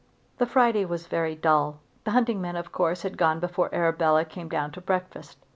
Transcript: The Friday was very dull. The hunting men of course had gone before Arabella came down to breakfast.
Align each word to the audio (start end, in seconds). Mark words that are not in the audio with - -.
The 0.39 0.47
Friday 0.47 0.83
was 0.83 1.05
very 1.05 1.35
dull. 1.35 1.79
The 2.05 2.09
hunting 2.09 2.41
men 2.41 2.55
of 2.55 2.71
course 2.71 3.03
had 3.03 3.19
gone 3.19 3.39
before 3.39 3.69
Arabella 3.71 4.25
came 4.25 4.49
down 4.49 4.71
to 4.71 4.81
breakfast. 4.81 5.37